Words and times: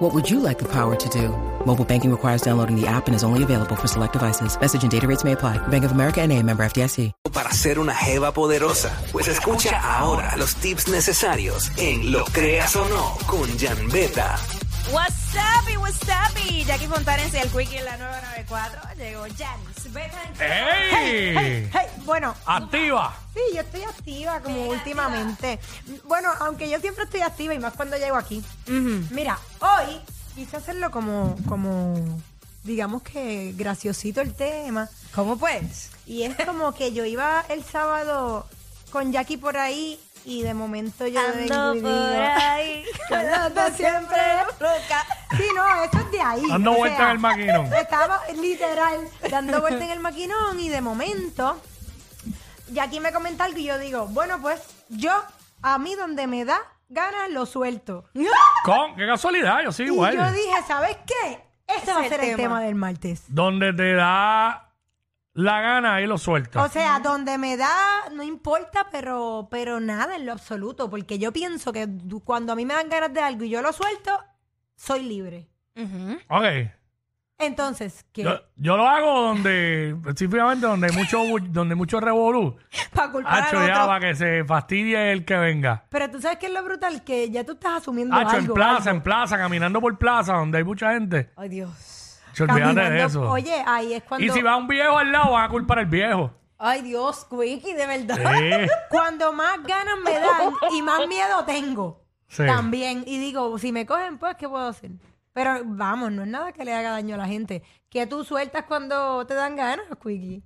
What 0.00 0.14
would 0.14 0.30
you 0.30 0.40
like 0.40 0.58
the 0.58 0.64
power 0.64 0.96
to 0.96 1.08
do? 1.10 1.28
Mobile 1.66 1.84
banking 1.84 2.10
requires 2.10 2.40
downloading 2.40 2.74
the 2.74 2.86
app 2.86 3.06
and 3.06 3.14
is 3.14 3.22
only 3.22 3.42
available 3.42 3.76
for 3.76 3.86
select 3.86 4.14
devices. 4.14 4.58
Message 4.58 4.82
and 4.82 4.90
data 4.90 5.06
rates 5.06 5.24
may 5.24 5.32
apply. 5.32 5.58
Bank 5.68 5.84
of 5.84 5.92
America 5.92 6.22
and 6.22 6.32
a 6.32 6.42
member 6.42 6.64
FDIC. 6.64 7.12
Para 7.34 7.52
ser 7.52 7.78
una 7.78 7.94
jeva 7.94 8.32
poderosa, 8.32 8.90
pues 9.12 9.28
escucha 9.28 9.78
ahora 9.78 10.38
los 10.38 10.54
tips 10.54 10.88
necesarios 10.88 11.70
en 11.76 12.12
Lo 12.12 12.24
Creas 12.24 12.76
o 12.76 12.88
No 12.88 13.14
con 13.26 13.46
Jan 13.58 13.90
Beta. 13.90 14.38
What's 14.90 15.36
up, 15.36 15.68
y 15.70 15.76
what's 15.76 16.00
up, 16.08 16.34
y 16.48 16.64
Jackie 16.64 16.86
Fontanes 16.86 17.34
y 17.34 17.36
el 17.36 17.50
Quickie 17.50 17.76
en 17.76 17.84
la 17.84 17.96
994. 17.98 18.80
Llegó 18.96 19.22
Janice. 19.36 19.80
¡Ey! 20.40 21.34
Hey, 21.36 21.68
hey, 21.72 21.86
bueno, 22.10 22.34
¡Activa! 22.44 23.14
sí, 23.32 23.40
yo 23.54 23.60
estoy 23.60 23.82
activa 23.84 24.40
como 24.40 24.66
últimamente. 24.66 25.60
Bueno, 26.02 26.28
aunque 26.40 26.68
yo 26.68 26.80
siempre 26.80 27.04
estoy 27.04 27.20
activa 27.20 27.54
y 27.54 27.60
más 27.60 27.74
cuando 27.74 27.96
llego 27.96 28.16
aquí. 28.16 28.44
Mira, 28.66 29.38
hoy 29.60 30.00
quise 30.34 30.56
hacerlo 30.56 30.90
como, 30.90 31.36
como, 31.48 31.94
digamos 32.64 33.02
que 33.04 33.54
graciosito 33.56 34.20
el 34.22 34.34
tema. 34.34 34.88
¿Cómo 35.14 35.36
pues? 35.36 35.92
Y 36.04 36.24
es 36.24 36.34
como 36.44 36.72
que 36.74 36.92
yo 36.92 37.04
iba 37.04 37.44
el 37.48 37.62
sábado 37.62 38.44
con 38.90 39.12
Jackie 39.12 39.36
por 39.36 39.56
ahí 39.56 40.00
y 40.24 40.42
de 40.42 40.52
momento 40.52 41.06
yo 41.06 41.20
vengo 41.36 41.54
Ando 41.54 41.76
y 41.76 41.80
por 41.80 41.90
digo, 41.92 42.22
ahí, 42.26 42.84
siempre 43.76 44.18
loca. 44.58 45.06
Sí, 45.36 45.44
no, 45.54 45.84
eso 45.84 45.98
es 45.98 46.10
de 46.10 46.20
ahí. 46.20 46.42
Dando 46.48 46.72
O 46.72 46.76
vuelta 46.76 46.96
sea, 46.96 47.06
en 47.06 47.12
el 47.12 47.18
maquinón. 47.20 47.72
Estaba 47.72 48.20
literal 48.34 49.08
dando 49.30 49.60
vuelta 49.60 49.84
en 49.84 49.90
el 49.90 50.00
maquinón 50.00 50.58
y 50.58 50.68
de 50.68 50.80
momento, 50.80 51.60
Jackie 52.72 53.00
me 53.00 53.12
comenta 53.12 53.44
algo 53.44 53.58
y 53.58 53.64
yo 53.64 53.78
digo, 53.78 54.06
bueno, 54.08 54.40
pues 54.40 54.62
yo, 54.88 55.12
a 55.62 55.78
mí 55.78 55.94
donde 55.94 56.26
me 56.26 56.44
da 56.44 56.58
ganas, 56.88 57.30
lo 57.30 57.46
suelto. 57.46 58.04
Con, 58.64 58.96
qué 58.96 59.06
casualidad, 59.06 59.62
yo 59.64 59.72
sí 59.72 59.84
Y 59.84 59.86
igual. 59.86 60.14
yo 60.16 60.30
dije, 60.32 60.62
¿sabes 60.66 60.96
qué? 61.06 61.42
Ese 61.66 61.92
va 61.92 62.00
a 62.00 62.06
es 62.06 62.12
el 62.12 62.18
ser 62.18 62.20
el 62.30 62.36
tema. 62.36 62.48
tema 62.48 62.60
del 62.62 62.74
martes. 62.74 63.24
Donde 63.28 63.72
te 63.72 63.94
da 63.94 64.72
la 65.34 65.60
gana, 65.60 65.94
ahí 65.94 66.06
lo 66.06 66.18
sueltas. 66.18 66.66
O 66.68 66.68
sea, 66.72 66.98
donde 66.98 67.38
me 67.38 67.56
da, 67.56 67.70
no 68.12 68.22
importa, 68.24 68.88
pero, 68.90 69.46
pero 69.50 69.78
nada 69.78 70.16
en 70.16 70.26
lo 70.26 70.32
absoluto, 70.32 70.90
porque 70.90 71.18
yo 71.20 71.32
pienso 71.32 71.72
que 71.72 71.86
du- 71.86 72.20
cuando 72.24 72.52
a 72.52 72.56
mí 72.56 72.66
me 72.66 72.74
dan 72.74 72.88
ganas 72.88 73.14
de 73.14 73.20
algo 73.20 73.44
y 73.44 73.50
yo 73.50 73.62
lo 73.62 73.72
suelto, 73.72 74.10
soy 74.74 75.04
libre. 75.04 75.48
ok. 76.28 76.44
Entonces, 77.40 78.04
¿qué? 78.12 78.22
Yo, 78.24 78.40
yo 78.56 78.76
lo 78.76 78.86
hago 78.88 79.20
donde, 79.22 79.90
específicamente 79.90 80.66
donde 80.66 80.88
hay 80.88 80.96
mucho, 80.96 81.22
bu- 81.24 81.46
donde 81.48 81.72
hay 81.74 81.78
mucho 81.78 81.98
revolú. 82.00 82.56
Para 82.94 83.10
culpar 83.10 83.42
Hacho, 83.44 83.58
al 83.58 83.66
ya, 83.66 83.72
otro. 83.74 83.86
para 83.86 84.00
que 84.08 84.14
se 84.14 84.44
fastidie 84.44 85.12
el 85.12 85.24
que 85.24 85.36
venga. 85.36 85.84
Pero 85.88 86.10
tú 86.10 86.20
sabes 86.20 86.38
qué 86.38 86.46
es 86.46 86.52
lo 86.52 86.62
brutal, 86.62 87.02
que 87.04 87.30
ya 87.30 87.44
tú 87.44 87.52
estás 87.52 87.78
asumiendo 87.82 88.14
Hacho, 88.16 88.30
en 88.36 88.42
algo. 88.42 88.54
plaza, 88.54 88.76
algo. 88.90 88.90
en 88.90 89.02
plaza, 89.02 89.38
caminando 89.38 89.80
por 89.80 89.96
plaza, 89.98 90.34
donde 90.34 90.58
hay 90.58 90.64
mucha 90.64 90.92
gente. 90.92 91.30
Ay, 91.36 91.48
Dios. 91.48 92.20
Hacho, 92.30 92.44
olvídate 92.44 92.68
de 92.68 92.74
Caminando- 92.82 93.06
eso. 93.06 93.30
Oye, 93.30 93.64
ahí 93.66 93.94
es 93.94 94.02
cuando, 94.04 94.26
y 94.26 94.30
si 94.30 94.42
va 94.42 94.56
un 94.56 94.68
viejo 94.68 94.96
al 94.98 95.10
lado, 95.10 95.32
van 95.32 95.44
a 95.44 95.48
culpar 95.48 95.78
al 95.80 95.86
viejo. 95.86 96.32
Ay, 96.58 96.82
Dios, 96.82 97.26
Quickie, 97.30 97.72
de 97.74 97.86
verdad. 97.86 98.16
Sí. 98.36 98.70
cuando 98.90 99.32
más 99.32 99.62
ganas 99.64 99.94
me 100.04 100.12
dan 100.12 100.52
y 100.72 100.82
más 100.82 101.06
miedo 101.08 101.42
tengo. 101.46 102.04
Sí. 102.28 102.44
También. 102.46 103.02
Y 103.06 103.18
digo, 103.18 103.58
si 103.58 103.72
me 103.72 103.86
cogen, 103.86 104.18
pues, 104.18 104.36
¿qué 104.36 104.48
puedo 104.48 104.68
hacer? 104.68 104.90
Pero 105.32 105.60
vamos, 105.64 106.10
no 106.12 106.22
es 106.22 106.28
nada 106.28 106.52
que 106.52 106.64
le 106.64 106.74
haga 106.74 106.90
daño 106.90 107.14
a 107.14 107.18
la 107.18 107.26
gente. 107.26 107.62
Que 107.88 108.06
tú 108.06 108.24
sueltas 108.24 108.64
cuando 108.64 109.24
te 109.26 109.34
dan 109.34 109.56
ganas, 109.56 109.86
Quickie. 110.02 110.42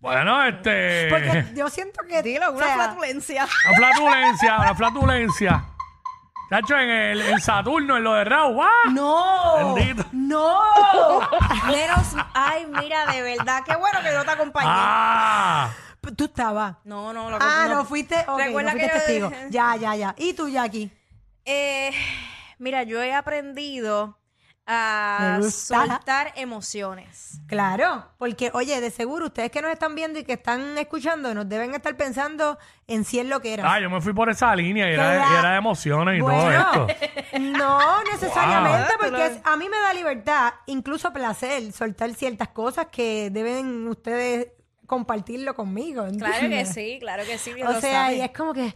Bueno, 0.00 0.44
este. 0.44 1.08
Porque 1.10 1.46
yo 1.54 1.68
siento 1.68 2.02
que. 2.08 2.22
Dilo, 2.22 2.50
o 2.50 2.52
una 2.52 2.64
sea, 2.66 2.74
flatulencia. 2.74 3.48
Una 3.68 3.76
flatulencia, 3.76 4.56
una 4.58 4.74
flatulencia. 4.74 5.64
Chacho, 6.50 6.76
en 6.78 6.90
el 6.90 7.20
en 7.22 7.40
Saturno, 7.40 7.96
en 7.96 8.04
lo 8.04 8.12
de 8.14 8.24
Raúl. 8.24 8.60
¡ah! 8.62 8.90
¡No! 8.92 9.74
Bendito. 9.74 10.06
¡No! 10.12 10.60
Menos, 11.66 12.14
ay, 12.34 12.66
mira, 12.80 13.06
de 13.06 13.22
verdad, 13.22 13.62
qué 13.66 13.74
bueno 13.76 13.98
que 14.02 14.12
no 14.12 14.24
te 14.24 14.30
acompañé. 14.30 14.68
¡Ah! 14.70 15.70
Tú 16.16 16.24
estabas. 16.26 16.76
No, 16.84 17.12
no, 17.14 17.30
lo 17.30 17.38
que 17.38 17.44
Ah, 17.48 17.66
no, 17.68 17.84
fuiste. 17.86 18.14
ok, 18.28 18.38
Recuerda 18.38 18.74
no 18.74 18.78
fuiste 18.78 19.02
que 19.06 19.18
yo- 19.20 19.28
testigo. 19.30 19.50
Ya, 19.50 19.74
ya, 19.76 19.96
ya. 19.96 20.14
¿Y 20.18 20.34
tú, 20.34 20.48
Jackie? 20.48 20.92
Eh, 21.46 21.90
mira, 22.58 22.82
yo 22.82 23.02
he 23.02 23.12
aprendido 23.14 24.18
a 24.66 25.40
soltar 25.50 26.32
emociones. 26.36 27.38
Claro, 27.46 28.08
porque 28.16 28.50
oye, 28.54 28.80
de 28.80 28.90
seguro 28.90 29.26
ustedes 29.26 29.50
que 29.50 29.60
nos 29.60 29.70
están 29.70 29.94
viendo 29.94 30.18
y 30.18 30.24
que 30.24 30.32
están 30.34 30.78
escuchando 30.78 31.34
nos 31.34 31.46
deben 31.46 31.74
estar 31.74 31.94
pensando 31.98 32.58
en 32.86 33.04
si 33.04 33.18
es 33.18 33.26
lo 33.26 33.40
que 33.42 33.52
era. 33.54 33.70
Ah, 33.70 33.78
yo 33.78 33.90
me 33.90 34.00
fui 34.00 34.14
por 34.14 34.30
esa 34.30 34.56
línea 34.56 34.88
y 34.90 34.94
era, 34.94 35.16
Claro. 35.16 35.34
y 35.34 35.38
era 35.38 35.50
de 35.52 35.58
emociones 35.58 36.16
y 36.16 36.20
todo 36.20 36.30
Bueno, 36.32 36.86
esto. 36.88 37.08
no 37.40 38.02
necesariamente, 38.04 38.88
Wow. 38.98 39.10
porque 39.10 39.26
es- 39.26 39.40
a 39.44 39.56
mí 39.58 39.68
me 39.68 39.78
da 39.78 39.92
libertad, 39.92 40.54
incluso 40.66 41.12
placer, 41.12 41.70
soltar 41.72 42.14
ciertas 42.14 42.48
cosas 42.48 42.86
que 42.90 43.28
deben 43.30 43.86
ustedes 43.86 44.48
compartirlo 44.86 45.54
conmigo. 45.54 46.06
Claro 46.18 46.48
que 46.48 46.64
sí, 46.64 46.96
claro 47.00 47.24
que 47.26 47.36
sí. 47.36 47.52
Dios 47.52 47.68
O 47.68 47.80
sea, 47.82 48.04
sabe. 48.04 48.16
y 48.16 48.20
es 48.22 48.30
como 48.30 48.54
que, 48.54 48.74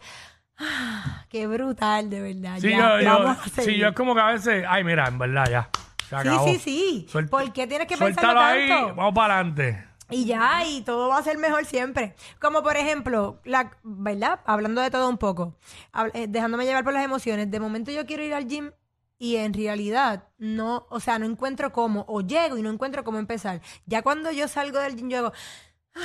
qué 1.29 1.47
brutal, 1.47 2.09
de 2.09 2.21
verdad. 2.21 2.57
Sí, 2.59 2.69
ya, 2.69 2.77
yo, 2.97 3.01
yo- 3.01 3.19
vamos 3.23 3.37
a 3.37 3.43
sí, 3.45 3.49
seguir. 3.51 3.77
yo 3.81 3.87
es 3.89 3.95
como 3.95 4.13
que 4.15 4.21
a 4.21 4.25
veces, 4.27 4.65
ay, 4.67 4.83
mira, 4.83 5.07
en 5.07 5.17
verdad, 5.19 5.45
ya. 5.49 5.69
Se 6.09 6.09
sí, 6.09 6.15
acabó. 6.15 6.45
sí, 6.47 6.59
sí. 6.59 7.07
Suelta- 7.09 7.29
¿Por 7.31 7.53
qué 7.53 7.67
tienes 7.67 7.87
que 7.87 7.97
pensarlo 7.97 8.31
Suéltalo 8.31 8.39
ahí, 8.41 8.67
tanto? 8.69 8.95
vamos 8.95 9.13
para 9.13 9.35
adelante. 9.35 9.85
Y 10.11 10.25
ya, 10.25 10.65
y 10.65 10.81
todo 10.81 11.09
va 11.09 11.19
a 11.19 11.23
ser 11.23 11.37
mejor 11.37 11.65
siempre. 11.65 12.15
Como 12.41 12.63
por 12.63 12.75
ejemplo, 12.77 13.39
la, 13.45 13.71
¿verdad? 13.83 14.39
Hablando 14.45 14.81
de 14.81 14.89
todo 14.89 15.07
un 15.07 15.19
poco, 15.19 15.53
hab- 15.93 16.09
eh, 16.15 16.25
dejándome 16.27 16.65
llevar 16.65 16.83
por 16.83 16.93
las 16.93 17.05
emociones, 17.05 17.51
de 17.51 17.59
momento 17.59 17.91
yo 17.91 18.07
quiero 18.07 18.23
ir 18.23 18.33
al 18.33 18.47
gym 18.47 18.71
y 19.19 19.35
en 19.35 19.53
realidad 19.53 20.23
no, 20.39 20.87
o 20.89 20.99
sea, 20.99 21.19
no 21.19 21.25
encuentro 21.27 21.71
cómo, 21.71 22.05
o 22.07 22.21
llego 22.21 22.57
y 22.57 22.63
no 22.63 22.71
encuentro 22.71 23.03
cómo 23.03 23.19
empezar. 23.19 23.61
Ya 23.85 24.01
cuando 24.01 24.31
yo 24.31 24.47
salgo 24.47 24.79
del 24.79 24.95
gym, 24.95 25.09
yo 25.09 25.17
digo, 25.17 25.33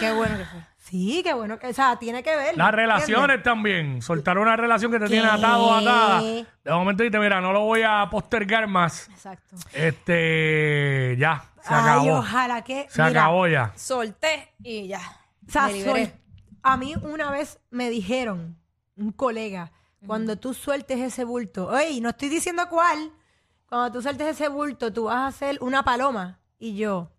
Qué 0.00 0.10
bueno 0.12 0.36
que 0.36 0.44
fue. 0.44 0.60
Sí, 0.86 1.22
qué 1.24 1.32
bueno, 1.34 1.58
que, 1.58 1.68
o 1.68 1.72
sea, 1.72 1.96
tiene 1.98 2.22
que 2.22 2.30
ver. 2.30 2.56
Las 2.56 2.68
¿entiendes? 2.68 2.74
relaciones 2.74 3.42
también. 3.42 4.02
Soltar 4.02 4.38
una 4.38 4.56
relación 4.56 4.90
que 4.92 4.98
te 4.98 5.06
tiene 5.08 5.26
atado 5.28 5.64
o 5.64 5.74
atada. 5.74 6.20
De 6.22 6.46
momento 6.70 7.02
dices, 7.02 7.20
mira, 7.20 7.40
no 7.40 7.52
lo 7.52 7.60
voy 7.62 7.82
a 7.82 8.08
postergar 8.10 8.66
más. 8.68 9.08
Exacto. 9.08 9.56
Este, 9.72 11.16
ya, 11.18 11.44
se 11.62 11.74
Ay, 11.74 11.80
acabó. 11.80 12.18
ojalá 12.18 12.62
que. 12.62 12.86
Se 12.90 13.02
mira, 13.02 13.22
acabó 13.22 13.46
ya. 13.48 13.72
Solté 13.76 14.52
y 14.62 14.88
ya. 14.88 15.00
O 15.46 15.50
sea, 15.50 15.66
me 15.66 15.72
liberé. 15.74 16.06
sol- 16.06 16.14
a 16.62 16.76
mí 16.76 16.94
una 17.02 17.30
vez 17.30 17.58
me 17.70 17.90
dijeron, 17.90 18.56
un 18.96 19.12
colega, 19.12 19.72
cuando 20.06 20.36
tú 20.38 20.54
sueltes 20.54 20.98
ese 21.00 21.24
bulto, 21.24 21.66
oye, 21.68 22.00
no 22.00 22.10
estoy 22.10 22.28
diciendo 22.28 22.64
cuál, 22.70 23.10
cuando 23.68 23.92
tú 23.92 24.02
sueltes 24.02 24.28
ese 24.28 24.48
bulto, 24.48 24.92
tú 24.92 25.04
vas 25.04 25.16
a 25.16 25.26
hacer 25.26 25.58
una 25.60 25.82
paloma. 25.82 26.38
Y 26.58 26.76
yo, 26.76 27.10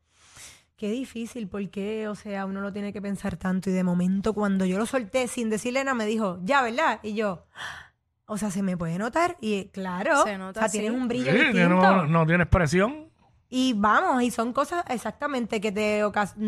qué 0.78 0.90
difícil, 0.92 1.48
porque, 1.48 2.08
o 2.08 2.16
sea, 2.16 2.46
uno 2.46 2.62
lo 2.62 2.72
tiene 2.74 2.92
que 2.94 3.02
pensar 3.02 3.38
tanto. 3.38 3.70
Y 3.70 3.74
de 3.74 3.84
momento, 3.84 4.34
cuando 4.34 4.66
yo 4.66 4.78
lo 4.78 4.86
solté 4.86 5.28
sin 5.28 5.50
decirle 5.50 5.84
nada, 5.84 5.96
me 5.96 6.06
dijo, 6.06 6.40
ya, 6.44 6.62
¿verdad? 6.62 7.00
Y 7.04 7.14
yo, 7.16 7.46
o 8.26 8.38
sea, 8.38 8.52
se 8.52 8.62
me 8.64 8.76
puede 8.78 8.98
notar. 8.98 9.38
Y 9.42 9.66
claro, 9.70 10.24
Se 10.24 10.38
nota, 10.38 10.60
o 10.60 10.64
sea, 10.64 10.70
sí. 10.70 10.80
tienes 10.80 11.00
un 11.00 11.08
brillo 11.08 11.32
Sí, 11.32 11.38
distinto. 11.38 11.70
no, 11.70 12.06
no 12.08 12.26
tiene 12.26 12.44
expresión. 12.44 13.10
Y 13.48 13.74
vamos, 13.74 14.24
y 14.24 14.32
son 14.32 14.54
cosas 14.54 14.84
exactamente 14.90 15.62
que 15.62 15.72
te 15.72 16.02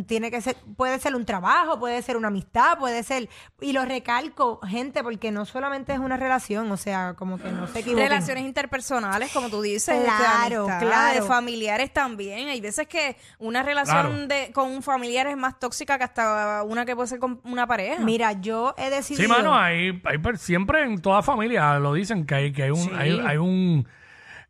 tiene 0.08 0.32
que 0.32 0.42
ser, 0.42 0.56
puede 0.76 0.98
ser 0.98 1.16
un 1.16 1.26
trabajo, 1.26 1.80
puede 1.80 2.02
ser 2.02 2.18
una 2.18 2.30
amistad, 2.30 2.80
puede 2.80 3.04
ser, 3.04 3.30
y 3.62 3.72
lo 3.72 3.86
recalco, 3.86 4.60
gente, 4.68 5.04
porque 5.04 5.32
no 5.32 5.46
solamente 5.46 5.94
es 5.94 6.00
una 6.00 6.18
relación, 6.18 6.72
o 6.72 6.76
sea, 6.76 7.14
como 7.14 7.38
que 7.38 7.52
no 7.52 7.68
se 7.68 7.80
equivoquen. 7.80 8.10
Relaciones 8.10 8.46
interpersonales, 8.46 9.32
como 9.32 9.50
tú 9.50 9.62
dices, 9.62 10.04
Claro, 10.04 10.66
de 10.66 10.72
amistad, 10.72 10.88
claro. 10.90 11.22
de 11.22 11.28
familiares 11.28 11.94
también. 11.94 12.50
Hay 12.50 12.62
veces 12.62 12.88
que 12.88 13.16
una 13.38 13.62
relación 13.62 14.26
Claro. 14.26 14.28
de 14.28 14.52
con 14.52 14.70
un 14.72 14.82
familiar 14.82 15.28
es 15.28 15.38
más 15.38 15.60
tóxica 15.60 16.00
que 16.00 16.04
hasta 16.04 16.64
una 16.64 16.84
que 16.84 16.96
puede 16.96 17.08
ser 17.10 17.20
con 17.20 17.40
una 17.44 17.68
pareja. 17.68 18.04
Mira, 18.04 18.32
yo 18.34 18.74
he 18.76 18.90
decidido... 18.90 19.24
Sí, 19.24 19.30
mano, 19.30 19.56
hay, 19.56 20.02
hay 20.04 20.18
per- 20.18 20.40
siempre 20.40 20.84
en 20.84 21.00
toda 21.00 21.22
familia 21.22 21.78
lo 21.78 21.94
dicen 21.94 22.26
que 22.26 22.34
hay, 22.36 22.52
que 22.52 22.64
hay 22.64 22.72
un, 22.72 22.78
Sí. 22.78 22.90
hay, 22.98 23.22
hay 23.26 23.38
un 23.38 23.88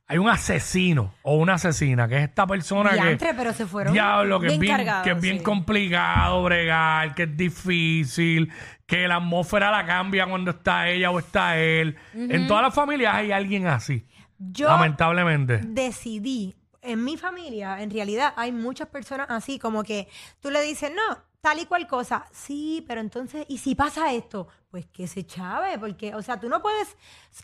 hay 0.09 0.17
un 0.19 0.29
asesino 0.29 1.13
o 1.21 1.35
una 1.35 1.55
asesina, 1.55 2.07
que 2.07 2.17
es 2.17 2.23
esta 2.23 2.47
persona 2.47 2.93
Diantre, 2.93 3.29
que 3.29 3.33
pero 3.33 3.51
se 3.53 3.65
fueron 3.65 3.91
diablo, 3.91 4.39
que 4.39 4.47
es 4.47 4.51
bien 4.53 4.61
bien, 4.61 4.75
cargados, 4.77 5.03
que 5.03 5.11
es 5.11 5.21
bien 5.21 5.37
sí. 5.39 5.43
complicado 5.43 6.43
bregar, 6.43 7.13
que 7.13 7.23
es 7.23 7.35
difícil, 7.35 8.51
que 8.85 9.05
la 9.07 9.17
atmósfera 9.17 9.69
la 9.69 9.85
cambia 9.85 10.25
cuando 10.25 10.51
está 10.51 10.87
ella 10.89 11.11
o 11.11 11.19
está 11.19 11.57
él. 11.57 11.97
En 12.13 12.47
todas 12.47 12.63
las 12.63 12.73
familias 12.73 13.15
hay 13.15 13.31
alguien 13.33 13.67
así, 13.67 14.05
Yo 14.37 14.69
lamentablemente. 14.69 15.59
decidí, 15.63 16.55
en 16.87 17.03
mi 17.03 17.17
familia, 17.17 17.81
en 17.81 17.91
realidad 17.91 18.33
hay 18.35 18.51
muchas 18.51 18.87
personas 18.87 19.27
así, 19.29 19.59
como 19.59 19.83
que 19.83 20.07
tú 20.39 20.49
le 20.49 20.61
dices, 20.61 20.91
no, 20.91 21.17
tal 21.41 21.59
y 21.59 21.65
cual 21.65 21.87
cosa. 21.87 22.25
Sí, 22.31 22.83
pero 22.87 23.01
entonces, 23.01 23.45
¿y 23.47 23.59
si 23.59 23.75
pasa 23.75 24.13
esto? 24.13 24.47
Pues 24.69 24.85
que 24.87 25.07
se 25.07 25.25
chave, 25.25 25.77
porque, 25.79 26.15
o 26.15 26.21
sea, 26.21 26.39
tú 26.39 26.49
no 26.49 26.61
puedes 26.61 26.97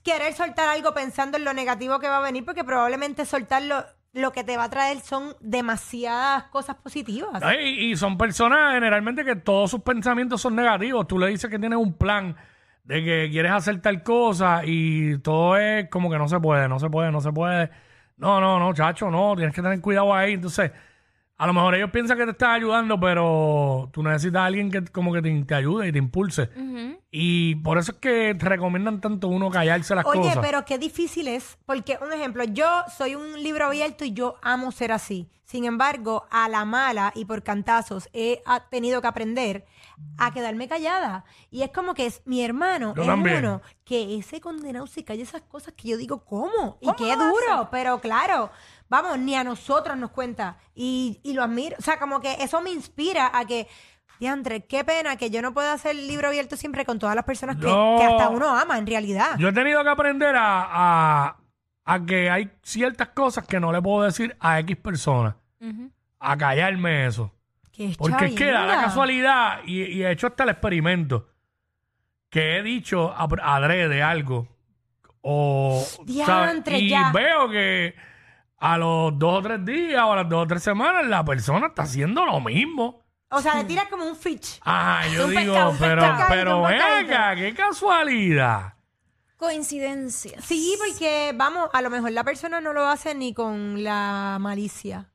querer 0.03 0.33
soltar 0.33 0.67
algo 0.69 0.93
pensando 0.93 1.37
en 1.37 1.43
lo 1.43 1.53
negativo 1.53 1.99
que 1.99 2.07
va 2.09 2.17
a 2.17 2.21
venir, 2.21 2.45
porque 2.45 2.63
probablemente 2.63 3.25
soltarlo 3.25 3.85
lo 4.13 4.31
que 4.31 4.43
te 4.43 4.57
va 4.57 4.65
a 4.65 4.69
traer 4.69 4.99
son 4.99 5.35
demasiadas 5.39 6.43
cosas 6.45 6.75
positivas. 6.75 7.41
Ay, 7.41 7.91
y 7.91 7.95
son 7.95 8.17
personas 8.17 8.73
generalmente 8.73 9.25
que 9.25 9.35
todos 9.35 9.71
sus 9.71 9.81
pensamientos 9.81 10.39
son 10.39 10.55
negativos. 10.55 11.07
Tú 11.07 11.17
le 11.17 11.27
dices 11.27 11.49
que 11.49 11.57
tienes 11.57 11.79
un 11.79 11.93
plan 11.93 12.35
de 12.83 13.03
que 13.03 13.29
quieres 13.31 13.51
hacer 13.51 13.81
tal 13.81 14.03
cosa 14.03 14.61
y 14.65 15.17
todo 15.19 15.57
es 15.57 15.89
como 15.89 16.11
que 16.11 16.17
no 16.17 16.27
se 16.27 16.39
puede, 16.39 16.67
no 16.67 16.79
se 16.79 16.89
puede, 16.89 17.11
no 17.11 17.21
se 17.21 17.31
puede. 17.31 17.71
No, 18.17 18.39
no, 18.39 18.59
no, 18.59 18.73
chacho, 18.73 19.09
no, 19.09 19.35
tienes 19.35 19.53
que 19.53 19.61
tener 19.61 19.79
cuidado 19.81 20.13
ahí. 20.13 20.33
Entonces, 20.33 20.71
a 21.37 21.47
lo 21.47 21.53
mejor 21.53 21.75
ellos 21.75 21.91
piensan 21.91 22.17
que 22.17 22.25
te 22.25 22.31
están 22.31 22.51
ayudando, 22.51 22.99
pero 22.99 23.89
tú 23.91 24.03
necesitas 24.03 24.41
a 24.41 24.45
alguien 24.45 24.71
que 24.71 24.83
como 24.85 25.11
que 25.13 25.21
te, 25.21 25.55
ayude 25.55 25.87
y 25.87 25.91
te 25.91 25.97
impulse. 25.97 26.49
Y 27.15 27.53
por 27.57 27.77
eso 27.77 27.91
es 27.91 27.99
que 27.99 28.33
te 28.33 28.43
recomiendan 28.49 28.99
tanto 28.99 29.27
uno 29.27 29.51
callarse 29.51 29.93
las 29.93 30.03
Oye, 30.03 30.19
cosas. 30.21 30.39
pero 30.41 30.65
qué 30.65 30.79
difícil 30.79 31.27
es, 31.27 31.59
porque 31.67 31.99
un 32.01 32.11
ejemplo, 32.11 32.43
yo 32.43 32.65
soy 32.97 33.13
un 33.13 33.43
libro 33.43 33.67
abierto 33.67 34.03
y 34.03 34.13
yo 34.13 34.37
amo 34.41 34.71
ser 34.71 34.91
así. 34.91 35.29
Sin 35.43 35.65
embargo, 35.65 36.25
a 36.31 36.49
la 36.49 36.65
mala 36.65 37.11
y 37.15 37.25
por 37.25 37.43
cantazos 37.43 38.09
he 38.13 38.41
ha- 38.47 38.67
tenido 38.69 38.99
que 38.99 39.07
aprender 39.07 39.63
a 40.17 40.33
quedarme 40.33 40.67
callada. 40.67 41.23
Y 41.51 41.61
es 41.61 41.69
como 41.69 41.93
que 41.93 42.07
es 42.07 42.23
mi 42.25 42.43
hermano, 42.43 42.95
Yo 42.95 43.03
es 43.03 43.07
también. 43.07 43.37
uno 43.45 43.61
que 43.85 44.17
ese 44.17 44.41
condenado 44.41 44.87
se 44.87 45.03
calla 45.03 45.21
esas 45.21 45.43
cosas 45.43 45.75
que 45.75 45.89
yo 45.89 45.97
digo, 45.97 46.25
¿cómo? 46.25 46.79
Y 46.81 46.85
¿Cómo 46.87 46.97
qué 46.97 47.15
duro, 47.15 47.67
pero 47.69 47.99
claro, 48.01 48.49
vamos, 48.89 49.19
ni 49.19 49.35
a 49.35 49.43
nosotros 49.43 49.95
nos 49.97 50.09
cuenta. 50.09 50.57
Y, 50.73 51.19
y 51.21 51.33
lo 51.33 51.43
admiro. 51.43 51.75
O 51.77 51.81
sea, 51.83 51.99
como 51.99 52.19
que 52.21 52.33
eso 52.39 52.59
me 52.61 52.71
inspira 52.71 53.29
a 53.37 53.45
que. 53.45 53.67
Diantre, 54.23 54.65
qué 54.65 54.85
pena 54.85 55.17
que 55.17 55.29
yo 55.29 55.41
no 55.41 55.53
pueda 55.53 55.73
hacer 55.73 55.91
el 55.97 56.07
libro 56.07 56.29
abierto 56.29 56.55
siempre 56.55 56.85
con 56.85 56.97
todas 56.97 57.13
las 57.13 57.25
personas 57.25 57.57
que, 57.57 57.63
Yo- 57.63 57.97
que 57.99 58.05
hasta 58.05 58.29
uno 58.29 58.47
ama, 58.57 58.77
en 58.77 58.87
realidad. 58.87 59.37
Yo 59.37 59.49
he 59.49 59.51
tenido 59.51 59.83
que 59.83 59.89
aprender 59.89 60.33
a, 60.37 60.63
a, 61.25 61.37
a 61.83 62.05
que 62.05 62.29
hay 62.29 62.49
ciertas 62.61 63.09
cosas 63.09 63.45
que 63.45 63.59
no 63.59 63.73
le 63.73 63.81
puedo 63.81 64.03
decir 64.03 64.37
a 64.39 64.59
X 64.61 64.77
personas. 64.77 65.35
A 66.19 66.37
callarme 66.37 67.05
eso. 67.05 67.33
Que 67.73 67.89
es 67.89 67.97
Porque 67.97 68.27
es 68.27 68.33
que 68.35 68.49
da 68.49 68.65
la 68.65 68.79
casualidad, 68.81 69.59
y, 69.65 69.81
y 69.81 70.03
he 70.03 70.11
hecho 70.11 70.27
hasta 70.27 70.43
el 70.43 70.51
experimento, 70.51 71.27
que 72.29 72.57
he 72.59 72.63
dicho 72.63 73.11
a- 73.11 73.27
adrede 73.57 74.01
algo, 74.01 74.47
o 75.21 75.83
Diantre, 76.05 76.79
y 76.79 76.87
ya. 76.89 77.11
veo 77.11 77.49
que 77.49 77.93
a 78.59 78.77
los 78.77 79.19
dos 79.19 79.39
o 79.39 79.41
tres 79.41 79.65
días 79.65 80.01
o 80.03 80.13
a 80.13 80.15
las 80.15 80.29
dos 80.29 80.43
o 80.43 80.47
tres 80.47 80.63
semanas 80.63 81.05
la 81.07 81.25
persona 81.25 81.67
está 81.67 81.81
haciendo 81.83 82.25
lo 82.25 82.39
mismo. 82.39 83.02
O 83.33 83.41
sea, 83.41 83.55
le 83.55 83.63
tiras 83.65 83.87
como 83.89 84.05
un 84.05 84.15
fish. 84.15 84.59
Ah, 84.63 85.03
yo 85.13 85.25
Un 85.25 85.31
digo, 85.31 85.41
pescado, 85.53 85.69
un 85.71 85.77
pero, 85.77 86.01
pescadito, 86.01 86.27
pero 86.29 86.57
un 86.61 86.67
pescadito. 86.67 87.41
qué 87.41 87.53
casualidad. 87.55 88.73
Coincidencias. 89.37 90.43
Sí, 90.45 90.75
porque 90.79 91.33
vamos, 91.35 91.69
a 91.73 91.81
lo 91.81 91.89
mejor 91.89 92.11
la 92.11 92.23
persona 92.23 92.61
no 92.61 92.71
lo 92.73 92.87
hace 92.87 93.13
ni 93.13 93.33
con 93.33 93.83
la 93.83 94.37
malicia. 94.39 95.09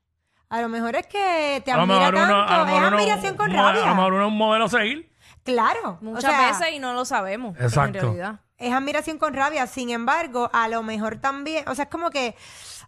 A 0.51 0.61
lo 0.61 0.69
mejor 0.69 0.97
es 0.97 1.07
que 1.07 1.63
te 1.65 1.73
A 1.73 1.77
lo 1.77 1.83
admira 1.83 2.09
uno, 2.09 2.19
tanto, 2.19 2.35
a 2.37 2.57
lo 2.59 2.63
es 2.65 2.67
mejor 2.73 2.87
uno- 2.89 2.97
admiración 2.99 3.37
con 3.37 3.53
mo- 3.53 3.67
a 3.67 3.73
lo 3.73 3.79
rabia. 3.81 3.95
mejor 3.95 4.13
uno 4.15 4.23
es 4.27 4.29
un 4.33 4.37
modelo 4.39 4.65
a 4.65 4.69
seguir. 4.69 5.11
Claro. 5.45 5.99
o 6.01 6.05
Muchas 6.05 6.25
sea, 6.31 6.49
veces 6.49 6.69
y 6.75 6.79
no 6.79 6.93
lo 6.93 7.05
sabemos. 7.05 7.57
Exacto. 7.59 7.99
En 7.99 8.05
realidad. 8.05 8.41
Es 8.59 8.73
admiración 8.73 9.19
con 9.19 9.33
rabia. 9.35 9.67
Sin 9.67 9.89
embargo, 9.91 10.51
a 10.53 10.69
lo 10.69 10.83
mejor 10.83 11.17
también, 11.19 11.67
o 11.69 11.75
sea, 11.75 11.85
es 11.85 11.91
como 11.91 12.11
que, 12.11 12.35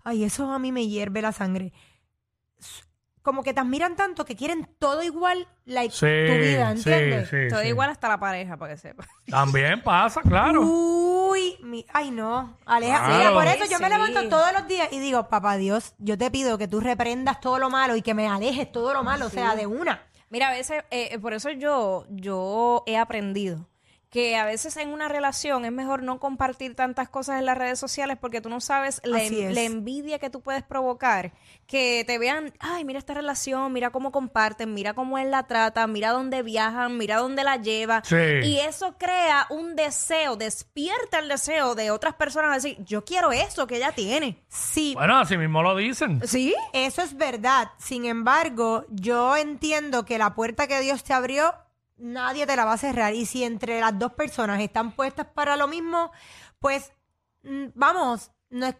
ay, 0.05 0.25
eso 0.25 0.53
a 0.53 0.59
mí 0.59 0.73
me 0.73 0.88
hierve 0.88 1.23
la 1.23 1.33
sangre. 1.33 1.73
Como 3.22 3.43
que 3.43 3.52
te 3.52 3.61
admiran 3.61 3.96
tanto 3.96 4.25
que 4.25 4.34
quieren 4.34 4.67
todo 4.78 5.02
igual, 5.02 5.46
like 5.67 5.94
Sí, 5.94 6.06
tu 6.26 6.38
vida, 6.38 6.70
sí, 6.76 6.90
¿entiendes? 6.90 7.28
sí, 7.28 7.37
Todo 7.50 7.61
sí. 7.61 7.69
igual 7.69 7.90
hasta 7.90 8.08
la 8.08 8.19
pareja, 8.19 8.56
para 8.56 8.72
que 8.75 8.78
sepa. 8.81 9.05
También 9.28 9.82
pasa, 9.82 10.22
claro. 10.22 10.62
Uy, 10.62 11.56
mi- 11.62 11.84
ay 11.93 12.11
no, 12.11 12.56
Aleja, 12.64 12.99
Claro. 13.05 13.14
mira, 13.19 13.32
por 13.34 13.46
eso 13.46 13.64
Sí, 13.67 13.72
yo 13.72 13.78
me 13.78 13.87
sí. 13.88 13.93
levanto 13.93 14.28
todos 14.28 14.52
los 14.55 14.67
días 14.67 14.88
y 14.93 14.99
digo, 15.00 15.28
papá 15.28 15.56
Dios, 15.56 15.94
yo 15.99 16.17
te 16.17 16.31
pido 16.31 16.56
que 16.58 16.67
tú 16.69 16.81
reprendas 16.81 17.40
todo 17.40 17.58
lo 17.58 17.69
malo 17.70 17.94
y 17.96 18.02
que 18.02 18.14
me 18.14 18.26
alejes 18.26 18.72
todo 18.72 18.94
lo 18.94 19.02
malo, 19.05 19.26
o 19.26 19.31
sea, 19.31 19.55
de 19.55 19.66
una. 19.66 20.02
Mira, 20.31 20.49
a 20.49 20.52
veces, 20.52 20.84
eh, 20.90 21.08
eh, 21.12 21.19
por 21.19 21.34
eso 21.34 21.50
yo, 21.50 22.06
yo 22.08 22.84
he 22.87 22.96
aprendido 22.96 23.69
que 24.11 24.37
a 24.37 24.45
veces 24.45 24.77
en 24.77 24.89
una 24.89 25.09
relación 25.09 25.65
es 25.65 25.71
mejor 25.71 26.03
no 26.03 26.19
compartir 26.19 26.75
tantas 26.75 27.09
cosas 27.09 27.39
en 27.39 27.47
las 27.47 27.57
redes 27.57 27.79
sociales 27.79 28.19
porque 28.21 28.41
tú 28.41 28.49
no 28.49 28.61
sabes 28.61 29.01
la, 29.05 29.23
envidia 29.23 30.19
que 30.19 30.31
tú 30.31 30.41
puedes 30.43 30.65
provocar. 30.65 31.33
Que 31.69 32.03
te 32.05 32.19
vean, 32.19 32.53
ay, 32.59 32.85
mira 32.85 32.99
esta 32.99 33.15
relación, 33.15 33.73
mira 33.73 33.91
cómo 33.91 34.11
comparten, 34.11 34.75
mira 34.75 34.95
cómo 34.95 35.17
él 35.17 35.31
la 35.31 35.45
trata, 35.47 35.87
mira 35.87 36.11
dónde 36.11 36.43
viajan, 36.43 36.99
mira 36.99 37.19
dónde 37.19 37.45
la 37.45 37.57
lleva. 37.59 38.03
Sí. 38.05 38.17
Y 38.43 38.59
eso 38.59 38.97
crea 38.99 39.47
un 39.49 39.77
deseo, 39.77 40.35
despierta 40.35 41.21
el 41.21 41.29
deseo 41.29 41.77
de 41.77 41.93
otras 41.93 42.15
personas 42.15 42.51
a 42.51 42.55
decir, 42.55 42.79
yo 42.85 43.05
quiero 43.05 43.31
eso 43.31 43.69
que 43.69 43.77
ella 43.77 43.93
tiene. 43.93 44.43
Sí, 44.49 44.95
Bueno, 44.95 45.19
así 45.19 45.37
mismo 45.37 45.62
lo 45.62 45.77
dicen. 45.77 46.21
¿Sí? 46.27 46.53
eso 46.73 47.03
es 47.03 47.17
verdad. 47.17 47.71
Sin 47.79 48.05
embargo, 48.07 48.85
yo 48.91 49.37
entiendo 49.37 50.05
que 50.05 50.19
la 50.19 50.35
puerta 50.35 50.67
que 50.67 50.81
Dios 50.81 51.05
te 51.05 51.12
abrió, 51.12 51.55
nadie 52.00 52.47
te 52.47 52.56
la 52.56 52.64
va 52.64 52.73
a 52.75 52.79
cerrar. 52.79 53.14
Y 53.14 53.26
si 53.26 53.44
entre 53.44 53.81
las 53.81 53.99
dos 53.99 54.12
personas 54.14 54.61
están 54.61 54.93
puestas 54.93 55.26
para 55.26 55.56
lo 55.56 55.69
mismo, 55.69 56.11
pues 56.58 56.93
mm, 57.43 57.67
vamos, 57.75 58.31
no 58.50 58.67
es... 58.67 58.76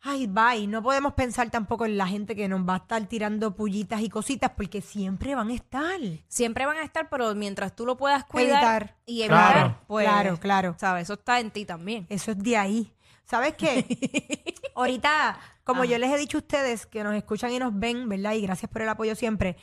Ay, 0.00 0.28
bye, 0.28 0.68
no 0.68 0.80
podemos 0.80 1.14
pensar 1.14 1.50
tampoco 1.50 1.84
en 1.84 1.98
la 1.98 2.06
gente 2.06 2.36
que 2.36 2.46
nos 2.46 2.60
va 2.60 2.74
a 2.74 2.76
estar 2.78 3.04
tirando 3.06 3.56
pullitas 3.56 4.00
y 4.00 4.08
cositas 4.08 4.52
porque 4.56 4.80
siempre 4.80 5.34
van 5.34 5.48
a 5.50 5.54
estar. 5.54 5.98
Siempre 6.28 6.66
van 6.66 6.76
a 6.76 6.82
estar, 6.84 7.08
pero 7.10 7.34
mientras 7.34 7.74
tú 7.74 7.84
lo 7.84 7.96
puedas 7.96 8.24
cuidar 8.24 8.82
Evitar. 8.82 8.96
y 9.06 9.22
evitar, 9.22 9.52
Claro. 9.52 9.78
pues, 9.88 10.06
Claro, 10.06 10.36
claro. 10.38 10.76
¿sabes? 10.78 11.02
Eso 11.02 11.14
está 11.14 11.40
en 11.40 11.50
ti 11.50 11.64
también. 11.64 12.06
Eso 12.10 12.30
es 12.30 12.38
de 12.38 12.56
ahí. 12.56 12.94
¿Sabes 13.24 13.54
qué? 13.56 14.54
Ahorita, 14.76 15.36
como 15.64 15.84
yo 15.84 15.98
les 15.98 16.12
he 16.12 16.16
dicho 16.16 16.38
a 16.38 16.40
ustedes 16.42 16.86
que 16.86 17.02
nos 17.02 17.14
escuchan 17.14 17.50
y 17.52 17.58
nos 17.58 17.76
ven, 17.76 18.08
¿verdad? 18.08 18.34
Y 18.34 18.42
gracias 18.42 18.70
por 18.70 18.82
el 18.82 18.88
apoyo 18.88 19.16
siempre. 19.16 19.56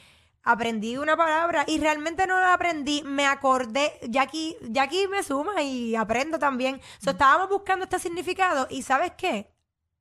Aprendí 0.48 0.96
una 0.98 1.18
palabra 1.18 1.64
y 1.68 1.80
realmente 1.80 2.28
no 2.28 2.40
la 2.40 2.54
aprendí, 2.54 3.02
me 3.04 3.26
acordé, 3.26 4.00
Jackie, 4.08 4.56
Jackie 4.62 5.08
me 5.08 5.24
suma 5.24 5.62
y 5.64 5.96
aprendo 5.96 6.38
también. 6.38 6.80
So, 7.00 7.10
estábamos 7.12 7.50
buscando 7.50 7.84
este 7.86 7.98
significado 8.00 8.68
y 8.70 8.84
¿sabes 8.84 9.14
qué? 9.18 9.52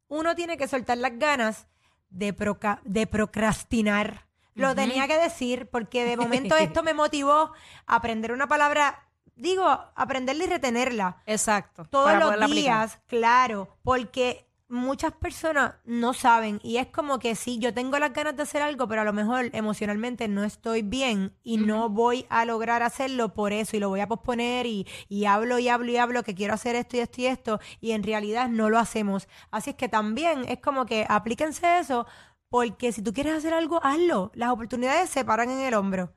Uno 0.07 0.35
tiene 0.35 0.59
que 0.59 0.69
soltar 0.69 0.99
las 0.99 1.19
ganas 1.19 1.67
de, 2.11 2.35
proca- 2.37 2.81
de 2.85 3.07
procrastinar. 3.07 4.27
Lo 4.55 4.75
tenía 4.75 5.09
que 5.09 5.17
decir 5.19 5.69
porque 5.71 6.05
de 6.05 6.17
momento 6.17 6.57
esto 6.57 6.83
me 6.85 6.95
motivó 6.95 7.53
a 7.87 7.97
aprender 7.97 8.31
una 8.31 8.47
palabra, 8.47 9.09
digo, 9.35 9.67
aprenderla 9.97 10.45
y 10.45 10.47
retenerla 10.49 11.23
Exacto. 11.27 11.87
todos 11.87 12.13
los 12.19 12.31
aplicar. 12.31 12.51
días, 12.51 12.99
claro, 13.07 13.79
porque 13.83 14.47
muchas 14.69 15.13
personas 15.13 15.75
no 15.85 16.15
saben 16.15 16.59
y 16.63 16.79
es 16.79 16.87
como 16.87 17.19
que 17.19 17.35
sí, 17.35 17.59
yo 17.59 17.75
tengo 17.75 17.99
las 17.99 18.13
ganas 18.13 18.37
de 18.37 18.43
hacer 18.43 18.63
algo, 18.63 18.89
pero 18.89 19.03
a 19.03 19.05
lo 19.05 19.13
mejor 19.13 19.51
emocionalmente 19.53 20.27
no 20.29 20.43
estoy 20.45 20.83
bien 20.83 21.37
y 21.43 21.59
no 21.59 21.89
voy 21.89 22.27
a 22.31 22.45
lograr 22.45 22.83
hacerlo 22.83 23.35
por 23.35 23.53
eso 23.53 23.77
y 23.77 23.81
lo 23.81 23.89
voy 23.89 24.01
a 24.01 24.09
posponer 24.09 24.67
y, 24.67 24.87
y 25.09 25.27
hablo 25.27 25.59
y 25.59 25.69
hablo 25.69 25.91
y 25.91 25.97
hablo 25.97 26.23
que 26.23 26.35
quiero 26.35 26.55
hacer 26.55 26.77
esto 26.77 26.97
y 26.97 27.01
esto 27.01 27.21
y 27.21 27.27
esto 27.27 27.61
y 27.81 27.93
en 27.93 28.03
realidad 28.03 28.49
no 28.49 28.71
lo 28.71 28.79
hacemos. 28.79 29.29
Así 29.51 29.71
es 29.71 29.77
que 29.77 29.89
también 29.89 30.45
es 30.49 30.61
como 30.61 30.87
que 30.87 31.07
aplíquense 31.09 31.79
eso. 31.79 32.07
Porque 32.51 32.93
si 32.93 33.03
tú 33.03 33.13
quieres 33.13 33.35
hacer 33.35 33.53
algo, 33.53 33.81
hazlo. 33.83 34.31
Las 34.35 34.51
oportunidades 34.51 35.11
se 35.11 35.25
paran 35.25 35.51
en 35.51 35.59
el 35.59 35.75
hombro. 35.75 36.13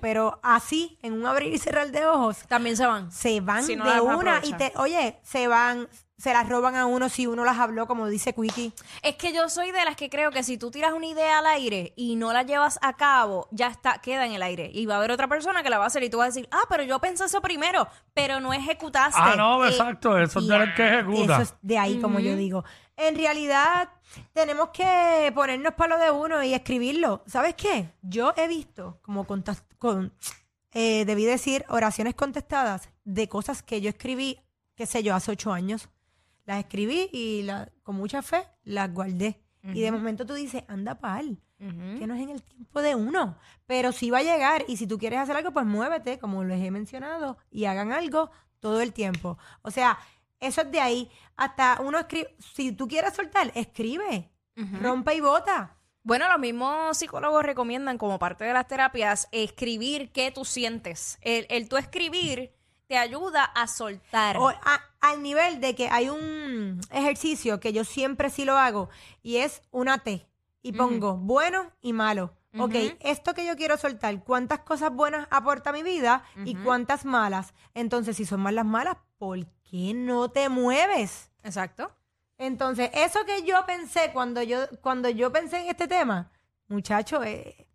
Pero 0.00 0.40
así, 0.42 0.98
en 1.02 1.12
un 1.12 1.26
abrir 1.26 1.52
y 1.52 1.58
cerrar 1.58 1.90
de 1.90 2.06
ojos, 2.06 2.38
También 2.48 2.76
se 2.76 2.86
van. 2.86 3.12
se 3.12 3.42
van 3.42 3.64
Si 3.64 3.76
no 3.76 3.84
de 3.84 4.00
una 4.00 4.40
y 4.42 4.54
te, 4.54 4.72
oye, 4.76 5.20
se 5.22 5.46
van, 5.46 5.86
se 6.16 6.32
las 6.32 6.48
roban 6.48 6.76
a 6.76 6.86
uno 6.86 7.08
si 7.08 7.26
uno 7.26 7.44
las 7.44 7.58
habló, 7.58 7.86
como 7.88 8.06
dice 8.06 8.32
Quickie. 8.34 8.72
Es 9.02 9.16
que 9.16 9.32
yo 9.32 9.48
soy 9.48 9.72
de 9.72 9.84
las 9.84 9.96
que 9.96 10.08
creo 10.08 10.30
que 10.30 10.42
si 10.44 10.56
tú 10.56 10.70
tiras 10.70 10.92
una 10.92 11.06
idea 11.06 11.38
al 11.40 11.46
aire 11.46 11.92
y 11.96 12.14
no 12.16 12.32
la 12.32 12.44
llevas 12.44 12.78
a 12.82 12.92
cabo, 12.94 13.48
ya 13.50 13.66
está, 13.66 13.98
queda 13.98 14.24
en 14.24 14.32
el 14.32 14.42
aire. 14.42 14.70
Y 14.72 14.86
va 14.86 14.94
a 14.94 14.98
haber 14.98 15.10
otra 15.10 15.26
persona 15.28 15.62
que 15.64 15.70
la 15.70 15.78
va 15.78 15.84
a 15.84 15.86
hacer 15.88 16.02
y 16.04 16.10
tú 16.10 16.18
vas 16.18 16.26
a 16.26 16.28
decir, 16.28 16.48
ah, 16.52 16.62
pero 16.68 16.84
yo 16.84 17.00
pensé 17.00 17.24
eso 17.24 17.40
primero, 17.42 17.88
pero 18.14 18.38
no 18.40 18.52
ejecutaste. 18.52 19.20
Ah, 19.20 19.34
no, 19.36 19.64
Eh, 19.64 19.70
exacto. 19.70 20.16
Eso 20.18 20.38
es 20.38 20.46
del 20.46 20.74
que 20.74 20.86
ejecuta. 20.88 21.32
Eso 21.34 21.42
es 21.42 21.54
de 21.62 21.78
ahí, 21.78 22.00
como 22.00 22.20
yo 22.20 22.36
digo. 22.36 22.64
En 22.96 23.16
realidad, 23.16 23.88
tenemos 24.32 24.68
que 24.68 25.32
ponernos 25.34 25.74
palo 25.74 25.98
de 25.98 26.12
uno 26.12 26.44
y 26.44 26.54
escribirlo. 26.54 27.24
¿Sabes 27.26 27.54
qué? 27.56 27.88
Yo 28.02 28.32
he 28.36 28.46
visto, 28.46 29.00
como 29.02 29.24
contas- 29.26 29.64
con, 29.78 30.12
eh, 30.72 31.04
debí 31.04 31.24
decir, 31.24 31.64
oraciones 31.68 32.14
contestadas 32.14 32.88
de 33.04 33.28
cosas 33.28 33.62
que 33.64 33.80
yo 33.80 33.88
escribí, 33.90 34.38
qué 34.76 34.86
sé 34.86 35.02
yo, 35.02 35.14
hace 35.16 35.32
ocho 35.32 35.52
años. 35.52 35.88
Las 36.44 36.58
escribí 36.60 37.08
y 37.12 37.42
la- 37.42 37.70
con 37.82 37.96
mucha 37.96 38.22
fe 38.22 38.44
las 38.64 38.92
guardé. 38.92 39.40
Y 39.62 39.80
de 39.80 39.90
momento 39.92 40.26
tú 40.26 40.34
dices, 40.34 40.62
anda 40.68 40.98
pal, 41.00 41.38
que 41.98 42.06
no 42.06 42.14
es 42.14 42.20
en 42.22 42.28
el 42.30 42.42
tiempo 42.42 42.82
de 42.82 42.94
uno. 42.94 43.38
Pero 43.66 43.92
sí 43.92 44.10
va 44.10 44.18
a 44.18 44.22
llegar 44.22 44.64
y 44.68 44.76
si 44.76 44.86
tú 44.86 44.98
quieres 44.98 45.20
hacer 45.20 45.36
algo, 45.36 45.52
pues 45.52 45.64
muévete, 45.64 46.18
como 46.18 46.44
les 46.44 46.62
he 46.62 46.70
mencionado, 46.70 47.38
y 47.50 47.64
hagan 47.64 47.90
algo 47.92 48.30
todo 48.60 48.82
el 48.82 48.92
tiempo. 48.92 49.38
O 49.62 49.70
sea, 49.70 49.98
eso 50.40 50.60
es 50.60 50.70
de 50.70 50.80
ahí. 50.80 51.10
Hasta 51.36 51.78
uno 51.82 51.98
escribe, 51.98 52.36
si 52.38 52.72
tú 52.72 52.86
quieres 52.88 53.14
soltar, 53.14 53.50
escribe, 53.54 54.30
rompe 54.82 55.14
y 55.14 55.20
bota. 55.20 55.78
Bueno, 56.02 56.28
los 56.28 56.38
mismos 56.38 56.98
psicólogos 56.98 57.42
recomiendan 57.42 57.96
como 57.96 58.18
parte 58.18 58.44
de 58.44 58.52
las 58.52 58.68
terapias 58.68 59.26
escribir 59.32 60.12
qué 60.12 60.30
tú 60.30 60.44
sientes. 60.44 61.16
El, 61.22 61.46
el 61.48 61.70
tú 61.70 61.78
escribir 61.78 62.53
te 62.86 62.96
ayuda 62.98 63.44
a 63.44 63.66
soltar. 63.66 64.36
O 64.38 64.48
a- 64.48 64.80
al 65.00 65.22
nivel 65.22 65.60
de 65.60 65.74
que 65.74 65.88
hay 65.88 66.08
un 66.08 66.80
ejercicio 66.90 67.60
que 67.60 67.72
yo 67.72 67.84
siempre 67.84 68.30
sí 68.30 68.44
lo 68.44 68.56
hago 68.56 68.88
y 69.22 69.36
es 69.38 69.62
una 69.70 69.98
T 69.98 70.26
y 70.62 70.72
pongo 70.72 71.16
bueno 71.16 71.70
y 71.80 71.92
malo. 71.92 72.36
Ok, 72.56 72.74
esto 73.00 73.34
que 73.34 73.44
yo 73.44 73.56
quiero 73.56 73.76
soltar, 73.76 74.22
¿cuántas 74.22 74.60
cosas 74.60 74.92
buenas 74.92 75.26
aporta 75.30 75.70
a 75.70 75.72
mi 75.72 75.82
vida 75.82 76.22
y 76.44 76.54
cuántas 76.54 77.04
malas? 77.04 77.52
Entonces, 77.74 78.16
si 78.16 78.24
son 78.24 78.40
más 78.42 78.52
las 78.54 78.64
malas, 78.64 78.96
¿por 79.18 79.44
qué 79.68 79.92
no 79.92 80.30
te 80.30 80.48
mueves? 80.48 81.32
Exacto. 81.42 81.90
Entonces, 82.38 82.90
eso 82.94 83.24
que 83.26 83.42
yo 83.42 83.66
pensé 83.66 84.10
cuando 84.12 84.40
yo, 84.42 84.58
cuando 84.82 85.08
yo 85.08 85.32
pensé 85.32 85.62
en 85.62 85.68
este 85.68 85.88
tema, 85.88 86.30
muchacho, 86.68 87.24
eh, 87.24 87.66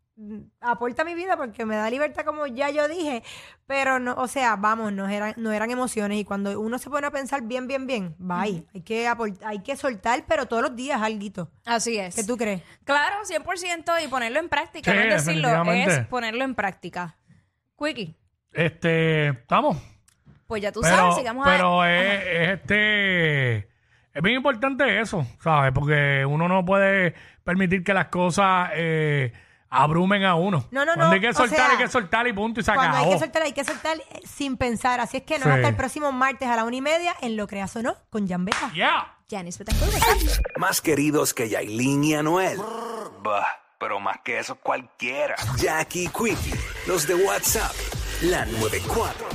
aporta 0.59 1.03
a 1.03 1.05
mi 1.05 1.13
vida 1.13 1.37
porque 1.37 1.65
me 1.65 1.75
da 1.75 1.89
libertad 1.89 2.25
como 2.25 2.47
ya 2.47 2.69
yo 2.69 2.87
dije, 2.87 3.23
pero 3.65 3.99
no, 3.99 4.15
o 4.15 4.27
sea, 4.27 4.55
vamos, 4.55 4.91
no 4.91 5.07
eran, 5.07 5.33
no 5.37 5.51
eran 5.51 5.71
emociones 5.71 6.17
y 6.17 6.25
cuando 6.25 6.59
uno 6.59 6.77
se 6.77 6.89
pone 6.89 7.07
a 7.07 7.11
pensar 7.11 7.43
bien, 7.43 7.67
bien, 7.67 7.87
bien, 7.87 8.15
bye, 8.17 8.65
hay 8.73 8.81
que 8.81 9.07
hay 9.43 9.59
que 9.63 9.75
soltar, 9.75 10.25
pero 10.27 10.47
todos 10.47 10.63
los 10.63 10.75
días 10.75 11.01
algo. 11.01 11.19
Así 11.65 11.97
es. 11.97 12.15
¿Qué 12.15 12.23
tú 12.23 12.37
crees? 12.37 12.61
Claro, 12.83 13.17
100% 13.23 14.03
y 14.03 14.07
ponerlo 14.07 14.39
en 14.39 14.49
práctica. 14.49 14.91
Sí, 14.91 14.97
no 14.97 15.03
es 15.03 15.25
decirlo, 15.25 15.73
es 15.73 16.07
ponerlo 16.07 16.43
en 16.43 16.55
práctica. 16.55 17.17
Quickie, 17.77 18.15
Este, 18.51 19.29
estamos. 19.29 19.77
pues 20.47 20.61
ya 20.61 20.71
tú 20.71 20.81
pero 20.81 20.95
sabes, 20.95 21.15
sigamos 21.15 21.47
a... 21.47 21.51
pero 21.51 21.85
es, 21.85 22.23
es 22.25 22.49
este 22.49 23.69
es 24.13 24.23
bien 24.23 24.37
importante 24.37 24.99
eso, 24.99 25.25
¿sabes? 25.41 25.71
Porque 25.73 26.25
uno 26.25 26.47
no 26.47 26.65
puede 26.65 27.13
permitir 27.43 27.83
que 27.83 27.93
las 27.93 28.07
cosas 28.07 28.71
eh, 28.73 29.31
abrumen 29.69 30.23
a 30.23 30.35
uno. 30.35 30.65
No, 30.71 30.81
no, 30.85 30.93
Cuando 30.93 31.05
no, 31.05 31.11
hay 31.11 31.19
que 31.19 31.29
o 31.29 31.33
soltar, 31.33 31.57
sea, 31.57 31.71
hay 31.71 31.77
que 31.77 31.87
soltar 31.87 32.27
y 32.27 32.33
punto 32.33 32.59
y 32.59 32.63
se 32.63 32.73
Cuando 32.73 32.97
hay 32.97 33.09
que 33.09 33.19
soltar, 33.19 33.41
hay 33.43 33.53
que 33.53 33.63
soltar 33.63 33.97
eh, 33.97 34.21
sin 34.25 34.57
pensar. 34.57 34.99
Así 34.99 35.17
es 35.17 35.23
que 35.23 35.35
nos 35.39 35.43
Sí. 35.45 35.49
hasta 35.51 35.67
el 35.67 35.75
próximo 35.75 36.11
martes 36.11 36.47
a 36.47 36.55
la 36.55 36.63
una 36.63 36.75
y 36.75 36.81
media 36.81 37.15
en 37.21 37.35
Lo 37.37 37.47
Creas 37.47 37.75
o 37.75 37.81
No 37.83 37.95
con 38.09 38.27
Jan 38.27 38.45
Beta. 38.45 38.71
Yeah. 38.73 39.15
Janice. 39.29 39.63
Más 40.57 40.81
queridos 40.81 41.33
que 41.33 41.49
Yailin 41.49 42.03
y 42.03 42.15
Anuel. 42.15 42.59
Bah, 43.21 43.45
pero 43.77 43.99
más 43.99 44.17
que 44.23 44.39
eso 44.39 44.55
cualquiera. 44.55 45.35
Jackie 45.57 46.07
Quickie, 46.07 46.53
los 46.87 47.05
de 47.07 47.13
WhatsApp, 47.15 47.71
la 48.23 48.45
94. 48.45 49.27